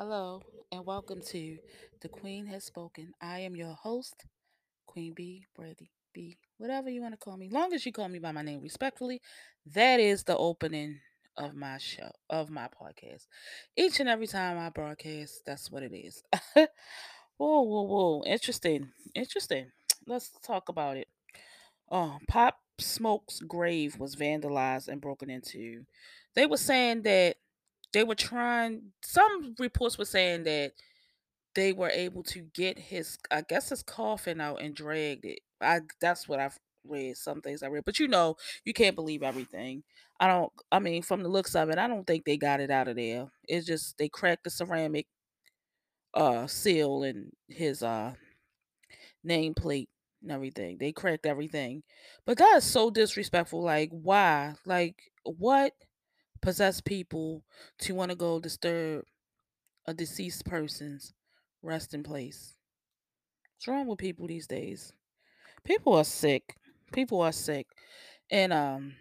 [0.00, 0.40] Hello
[0.70, 1.58] and welcome to
[2.02, 3.14] The Queen Has Spoken.
[3.20, 4.26] I am your host,
[4.86, 7.48] Queen B, Brady B, whatever you want to call me.
[7.50, 9.20] Long as you call me by my name respectfully,
[9.74, 11.00] that is the opening
[11.36, 13.26] of my show, of my podcast.
[13.76, 16.22] Each and every time I broadcast, that's what it is.
[16.54, 18.22] whoa, whoa, whoa.
[18.24, 18.90] Interesting.
[19.16, 19.72] Interesting.
[20.06, 21.08] Let's talk about it.
[21.90, 25.86] Oh, Pop Smoke's grave was vandalized and broken into.
[26.36, 27.34] They were saying that
[27.92, 30.72] they were trying some reports were saying that
[31.54, 35.40] they were able to get his I guess his coffin out and dragged it.
[35.60, 37.84] I that's what I've read, some things I read.
[37.84, 39.82] But you know, you can't believe everything.
[40.20, 42.70] I don't I mean from the looks of it, I don't think they got it
[42.70, 43.30] out of there.
[43.48, 45.06] It's just they cracked the ceramic
[46.14, 48.14] uh seal and his uh
[49.26, 49.88] nameplate
[50.22, 50.78] and everything.
[50.78, 51.82] They cracked everything.
[52.26, 53.62] But that is so disrespectful.
[53.62, 54.54] Like why?
[54.64, 55.72] Like what
[56.40, 57.44] possessed people
[57.80, 59.04] to want to go disturb
[59.86, 61.14] a deceased person's
[61.62, 62.54] resting place.
[63.56, 64.92] What's wrong with people these days?
[65.64, 66.56] People are sick.
[66.92, 67.68] People are sick.
[68.30, 68.94] And um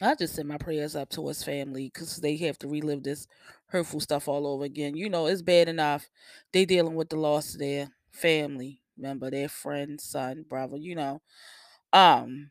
[0.00, 3.26] I just send my prayers up to his family because they have to relive this
[3.66, 4.96] hurtful stuff all over again.
[4.96, 6.08] You know, it's bad enough
[6.52, 11.20] they dealing with the loss of their family member, their friend, son, brother, you know.
[11.92, 12.50] Um,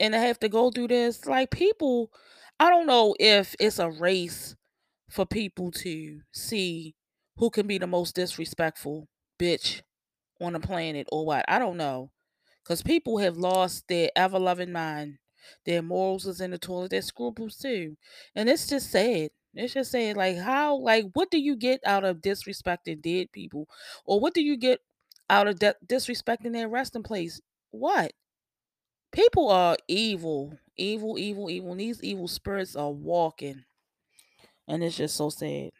[0.00, 1.26] and they have to go through this.
[1.26, 2.12] Like people,
[2.58, 4.54] I don't know if it's a race
[5.10, 6.94] for people to see
[7.36, 9.08] who can be the most disrespectful
[9.40, 9.82] bitch
[10.40, 11.44] on the planet or what.
[11.48, 12.10] I don't know.
[12.64, 15.18] Because people have lost their ever loving mind.
[15.66, 17.96] Their morals is in the toilet, their scruples too.
[18.34, 19.30] And it's just sad.
[19.54, 20.16] It's just sad.
[20.16, 23.68] Like, how, like, what do you get out of disrespecting dead people?
[24.04, 24.80] Or what do you get
[25.30, 27.40] out of de- disrespecting their resting place?
[27.70, 28.12] What?
[29.12, 30.58] People are evil.
[30.76, 31.72] Evil, evil, evil.
[31.72, 33.64] And these evil spirits are walking.
[34.68, 35.70] And it's just so sad.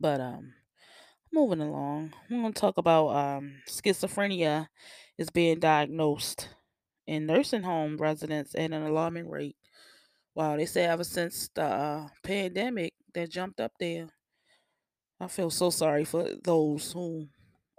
[0.00, 0.54] But um
[1.32, 4.68] moving along, we're gonna talk about um schizophrenia
[5.18, 6.50] is being diagnosed
[7.06, 9.56] in nursing home residents at an alarming rate.
[10.34, 14.08] Wow, they say ever since the uh, pandemic that jumped up there.
[15.20, 17.28] I feel so sorry for those who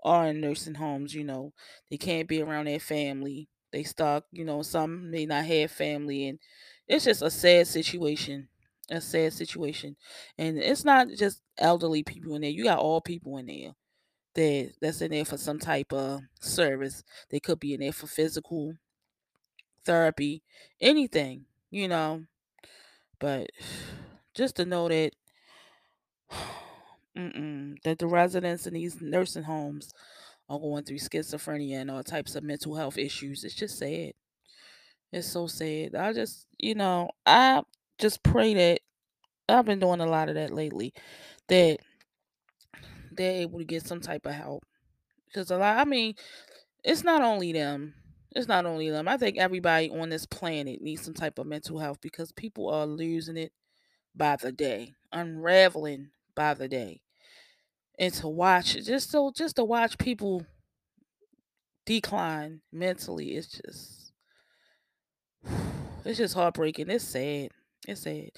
[0.03, 1.53] are in nursing homes, you know.
[1.89, 3.49] They can't be around their family.
[3.77, 6.39] They stuck, you know, some may not have family and
[6.87, 8.49] it's just a sad situation.
[8.89, 9.97] A sad situation.
[10.35, 12.49] And it's not just elderly people in there.
[12.49, 13.75] You got all people in there
[14.33, 17.03] that that's in there for some type of service.
[17.29, 18.73] They could be in there for physical
[19.85, 20.41] therapy,
[20.81, 22.23] anything, you know.
[23.19, 23.51] But
[24.33, 25.11] just to know that
[27.13, 29.93] that the residents in these nursing homes
[30.49, 33.43] are going through schizophrenia and all types of mental health issues.
[33.43, 34.13] It's just sad.
[35.11, 35.95] It's so sad.
[35.95, 37.61] I just, you know, I
[37.97, 38.79] just pray that
[39.49, 40.93] I've been doing a lot of that lately.
[41.47, 41.77] That
[43.11, 44.63] they're able to get some type of help.
[45.25, 46.15] Because a lot, I mean,
[46.83, 47.93] it's not only them.
[48.31, 49.07] It's not only them.
[49.07, 52.85] I think everybody on this planet needs some type of mental health because people are
[52.85, 53.51] losing it
[54.15, 57.01] by the day, unraveling by the day.
[57.99, 60.45] And to watch just so just to watch people
[61.85, 64.11] decline mentally it's just
[66.05, 66.89] it's just heartbreaking.
[66.89, 67.49] It's sad.
[67.87, 68.29] It's sad.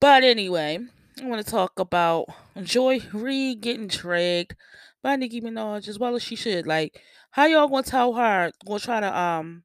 [0.00, 0.78] But anyway,
[1.20, 2.26] I want to talk about
[2.62, 4.54] Joy Reid getting dragged
[5.02, 6.66] by Nicki Minaj as well as she should.
[6.66, 7.00] Like,
[7.30, 9.62] how y'all gonna tell her gonna try to um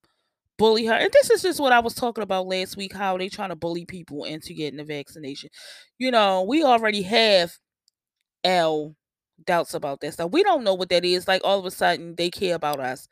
[0.58, 0.94] bully her?
[0.94, 3.56] And this is just what I was talking about last week, how they trying to
[3.56, 5.50] bully people into getting the vaccination.
[5.98, 7.54] You know, we already have
[8.44, 8.96] L
[9.44, 10.32] doubts about that stuff.
[10.32, 11.28] We don't know what that is.
[11.28, 13.08] Like all of a sudden they care about us.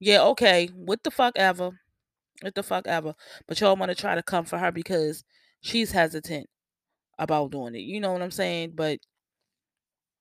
[0.00, 0.68] Yeah, okay.
[0.74, 1.70] What the fuck ever.
[2.42, 3.14] What the fuck ever.
[3.46, 5.24] But y'all want to try to come for her because
[5.60, 6.48] she's hesitant
[7.18, 7.82] about doing it.
[7.82, 8.72] You know what I'm saying?
[8.74, 8.98] But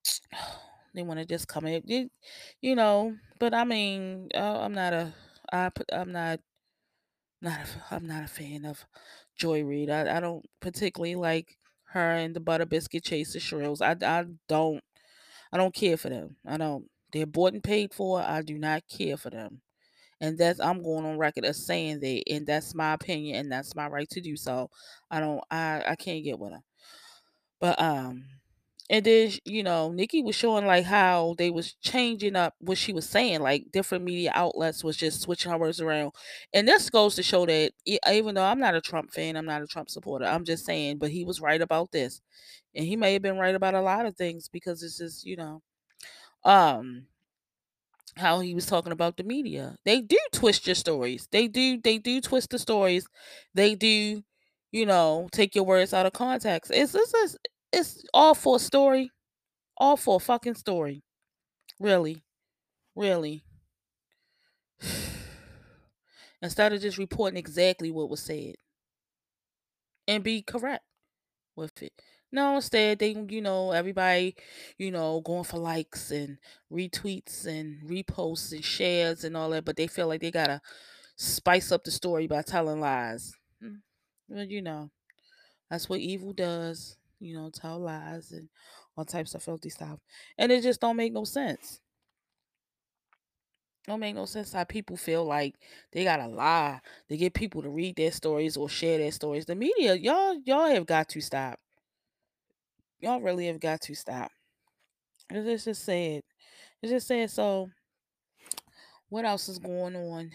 [0.93, 2.09] they want to just come in,
[2.61, 3.15] you, know.
[3.39, 5.13] But I mean, uh, I'm not a,
[5.51, 6.39] I, I'm not,
[7.41, 8.85] not, a, I'm not a fan of
[9.37, 9.89] Joy Reid.
[9.89, 11.57] I, I don't particularly like
[11.91, 13.81] her and the Butter Biscuit Chaser Shrills.
[13.81, 14.81] I, I don't,
[15.51, 16.35] I don't care for them.
[16.45, 16.85] I don't.
[17.11, 18.21] They're bought and paid for.
[18.21, 19.61] I do not care for them.
[20.21, 23.75] And that's I'm going on record as saying that, and that's my opinion, and that's
[23.75, 24.69] my right to do so.
[25.09, 26.61] I don't, I, I can't get with them.
[27.59, 28.25] But um,
[28.89, 32.93] and then you know, Nicki was showing like how they was changing up what she
[32.93, 33.41] was saying.
[33.41, 36.11] Like different media outlets was just switching her words around,
[36.53, 39.61] and this goes to show that even though I'm not a Trump fan, I'm not
[39.61, 40.25] a Trump supporter.
[40.25, 42.21] I'm just saying, but he was right about this,
[42.75, 45.37] and he may have been right about a lot of things because it's just you
[45.37, 45.61] know,
[46.45, 47.07] um,
[48.17, 49.77] how he was talking about the media.
[49.85, 51.27] They do twist your stories.
[51.31, 51.79] They do.
[51.81, 53.07] They do twist the stories.
[53.53, 54.23] They do.
[54.71, 56.71] You know, take your words out of context.
[56.73, 57.37] It's this is
[57.71, 59.11] it's all for a story.
[59.77, 61.03] All for a fucking story.
[61.79, 62.23] Really.
[62.95, 63.45] Really.
[66.41, 68.55] Instead of just reporting exactly what was said
[70.07, 70.83] and be correct
[71.55, 71.93] with it.
[72.31, 74.35] No, instead they, you know, everybody,
[74.77, 76.39] you know, going for likes and
[76.71, 80.61] retweets and reposts and shares and all that, but they feel like they gotta
[81.17, 83.33] spice up the story by telling lies.
[83.63, 83.81] Mm,
[84.29, 84.91] Well, you know,
[85.71, 86.97] that's what evil does.
[87.19, 88.49] You know, tell lies and
[88.95, 89.99] all types of filthy stuff,
[90.37, 91.81] and it just don't make no sense.
[93.87, 95.55] Don't make no sense how people feel like
[95.91, 96.79] they gotta lie
[97.09, 99.45] to get people to read their stories or share their stories.
[99.45, 101.59] The media, y'all, y'all have got to stop.
[102.99, 104.31] Y'all really have got to stop.
[105.29, 106.21] It's just sad.
[106.81, 107.31] It's just sad.
[107.31, 107.69] So,
[109.09, 110.31] what else is going on?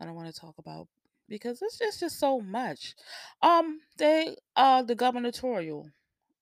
[0.00, 0.88] I don't want to talk about
[1.28, 2.94] because it's just just so much.
[3.42, 5.90] Um, they uh the gubernatorial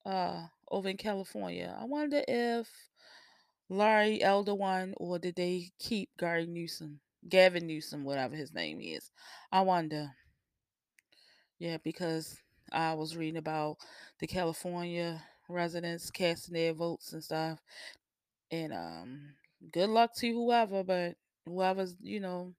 [0.06, 1.76] uh over in California.
[1.80, 2.68] I wonder if
[3.68, 9.12] Larry Elder won or did they keep Gary Newsom, Gavin Newsom, whatever his name is.
[9.52, 10.14] I wonder.
[11.58, 12.38] Yeah, because
[12.72, 13.78] I was reading about
[14.20, 17.60] the California residents casting their votes and stuff.
[18.50, 19.34] And um
[19.72, 21.16] good luck to whoever, but
[21.46, 22.54] whoever's, you know,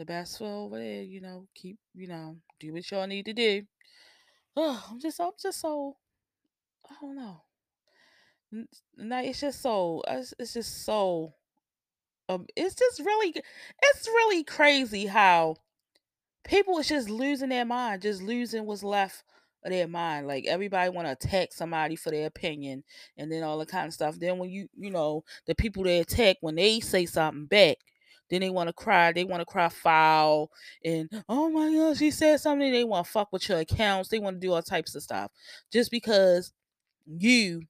[0.00, 3.34] the best for over there, you know, keep, you know, do what y'all need to
[3.34, 3.64] do.
[4.56, 5.96] Oh, I'm just I'm just so
[6.90, 7.42] I don't know.
[8.52, 11.34] N- No, it's just so it's, it's just so
[12.28, 13.34] um it's just really
[13.82, 15.56] it's really crazy how
[16.44, 19.24] people is just losing their mind, just losing what's left
[19.64, 20.26] of their mind.
[20.26, 22.84] Like everybody want to attack somebody for their opinion,
[23.18, 24.18] and then all the kind of stuff.
[24.18, 27.78] Then when you you know the people they attack when they say something back,
[28.30, 29.12] then they want to cry.
[29.12, 30.50] They want to cry foul
[30.84, 32.72] and oh my gosh, she said something.
[32.72, 34.08] They want to fuck with your accounts.
[34.08, 35.30] They want to do all types of stuff
[35.72, 36.52] just because
[37.06, 37.62] you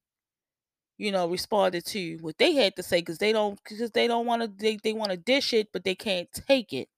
[0.99, 4.27] you know responded to what they had to say because they don't because they don't
[4.27, 6.89] want to they, they want to dish it but they can't take it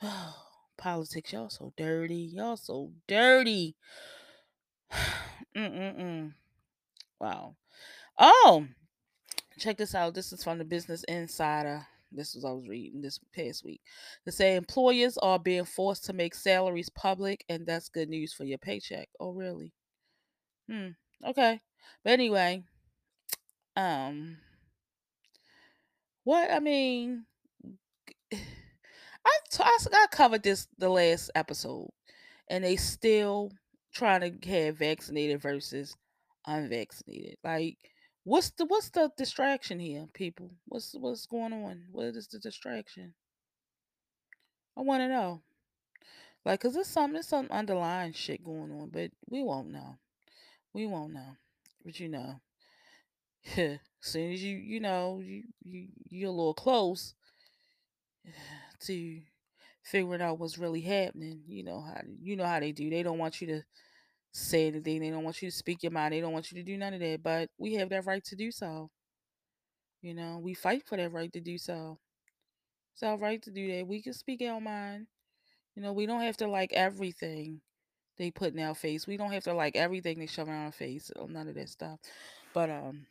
[0.76, 2.30] Politics, y'all so dirty.
[2.34, 3.76] Y'all so dirty.
[5.56, 6.34] Mm-mm-mm.
[7.20, 7.56] Wow.
[8.18, 8.66] Oh,
[9.58, 10.14] check this out.
[10.14, 11.86] This is from the Business Insider.
[12.14, 13.80] This was I was reading this past week.
[14.24, 18.44] They say employers are being forced to make salaries public, and that's good news for
[18.44, 19.08] your paycheck.
[19.20, 19.72] Oh, really?
[20.68, 20.90] Hmm.
[21.24, 21.60] Okay.
[22.04, 22.64] But anyway,
[23.76, 24.38] um,
[26.24, 27.26] what I mean,
[28.32, 31.90] I, I I covered this the last episode,
[32.48, 33.52] and they still
[33.94, 35.96] trying to have vaccinated versus
[36.46, 37.36] unvaccinated.
[37.44, 37.78] Like,
[38.24, 40.50] what's the what's the distraction here, people?
[40.66, 41.84] What's what's going on?
[41.92, 43.14] What is the distraction?
[44.76, 45.42] I want to know.
[46.44, 49.96] Like, cause there's some there's some underlying shit going on, but we won't know.
[50.72, 51.36] We won't know.
[51.84, 52.40] But you know,
[53.56, 57.14] as soon as you you know you you you're a little close
[58.80, 59.20] to
[59.82, 61.42] figuring out what's really happening.
[61.46, 62.90] You know how you know how they do.
[62.90, 63.62] They don't want you to
[64.34, 65.00] say anything.
[65.00, 66.12] They don't want you to speak your mind.
[66.12, 67.22] They don't want you to do none of that.
[67.22, 68.90] But we have that right to do so.
[70.02, 71.98] You know, we fight for that right to do so.
[72.92, 73.86] It's our right to do that.
[73.86, 75.06] We can speak our mind.
[75.74, 77.60] You know, we don't have to like everything
[78.18, 79.06] they put in our face.
[79.06, 81.10] We don't have to like everything they shove in our face.
[81.28, 81.98] None of that stuff.
[82.52, 83.06] But um,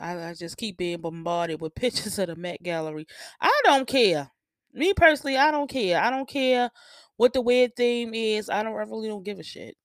[0.00, 3.06] I, I just keep being bombarded with pictures of the Met Gallery.
[3.40, 4.30] I don't care.
[4.72, 6.00] Me personally, I don't care.
[6.00, 6.70] I don't care
[7.16, 8.50] what the weird theme is.
[8.50, 9.76] I don't really don't give a shit.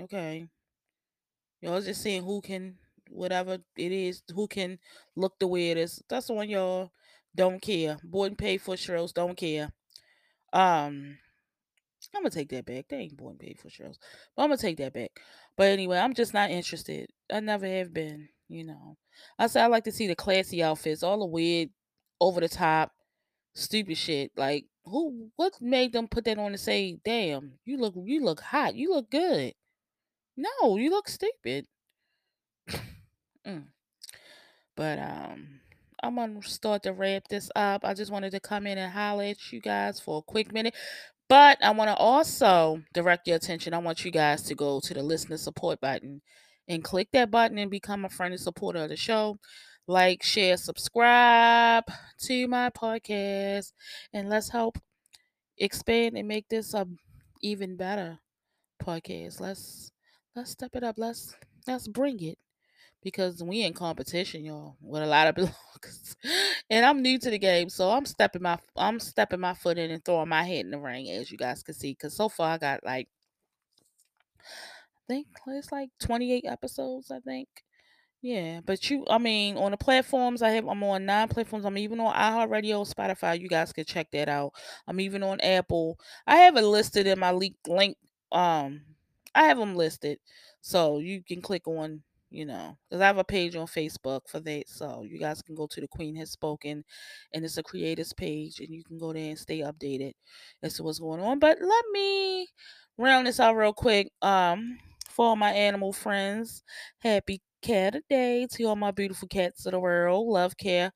[0.00, 0.46] Okay.
[1.60, 2.76] Y'all just seeing who can
[3.10, 4.78] whatever it is, who can
[5.14, 6.02] look the weirdest.
[6.08, 6.90] That's the one y'all
[7.34, 7.98] don't care.
[8.02, 9.72] Board and pay for shows, don't care.
[10.52, 11.18] Um
[12.14, 12.86] I'm gonna take that back.
[12.88, 13.98] They ain't and pay for shows.
[14.34, 15.10] But I'm gonna take that back.
[15.56, 17.10] But anyway, I'm just not interested.
[17.32, 18.96] I never have been, you know.
[19.38, 21.70] I say I like to see the classy outfits, all the weird,
[22.20, 22.92] over the top,
[23.56, 24.30] stupid shit.
[24.36, 28.40] Like who what made them put that on and say, damn, you look you look
[28.40, 29.54] hot, you look good.
[30.36, 31.66] No, you look stupid.
[33.46, 33.66] Mm.
[34.76, 35.60] But um
[36.02, 37.84] I'm gonna start to wrap this up.
[37.84, 40.74] I just wanted to come in and holler at you guys for a quick minute.
[41.28, 43.74] But I want to also direct your attention.
[43.74, 46.22] I want you guys to go to the listener support button
[46.68, 49.38] and click that button and become a friend and supporter of the show.
[49.86, 51.84] Like, share, subscribe
[52.22, 53.72] to my podcast,
[54.12, 54.78] and let's help
[55.58, 56.86] expand and make this a
[57.40, 58.18] even better
[58.82, 59.40] podcast.
[59.40, 59.92] Let's
[60.34, 60.96] let's step it up.
[60.98, 61.34] Let's
[61.66, 62.38] let's bring it
[63.02, 66.16] because we in competition, y'all, with a lot of blogs.
[66.68, 69.90] and I'm new to the game, so I'm stepping my I'm stepping my foot in
[69.92, 71.92] and throwing my head in the ring, as you guys can see.
[71.92, 73.08] Because so far I got like
[74.40, 77.48] I think it's like 28 episodes, I think.
[78.22, 81.64] Yeah, but you, I mean, on the platforms I have, I'm on nine platforms.
[81.64, 83.38] I'm even on iHeartRadio, Spotify.
[83.40, 84.52] You guys can check that out.
[84.88, 85.98] I'm even on Apple.
[86.26, 87.56] I have it listed in my link.
[87.68, 87.96] Link.
[88.32, 88.80] Um,
[89.34, 90.18] I have them listed,
[90.60, 92.02] so you can click on.
[92.28, 95.54] You know, because I have a page on Facebook for that, so you guys can
[95.54, 96.84] go to the Queen Has Spoken,
[97.32, 100.12] and it's a creators page, and you can go there and stay updated
[100.62, 101.38] as to what's going on.
[101.38, 102.48] But let me
[102.98, 104.10] round this out real quick.
[104.22, 106.62] Um, for all my animal friends,
[106.98, 110.26] happy cat a day to all my beautiful cats of the world.
[110.28, 110.92] Love, care,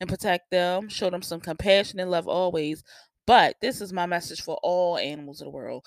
[0.00, 0.88] and protect them.
[0.88, 2.82] Show them some compassion and love always.
[3.26, 5.86] But this is my message for all animals of the world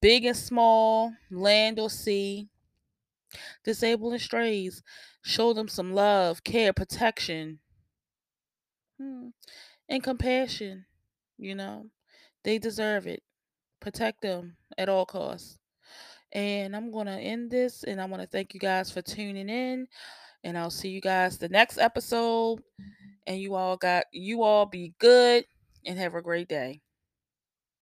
[0.00, 2.48] big and small, land or sea,
[3.64, 4.82] disabled and strays.
[5.22, 7.60] Show them some love, care, protection,
[8.98, 9.28] hmm,
[9.88, 10.86] and compassion.
[11.38, 11.86] You know,
[12.44, 13.22] they deserve it.
[13.80, 15.59] Protect them at all costs.
[16.32, 19.48] And I'm going to end this and I want to thank you guys for tuning
[19.48, 19.86] in.
[20.44, 22.60] And I'll see you guys the next episode.
[23.26, 25.44] And you all got you all be good
[25.84, 26.80] and have a great day.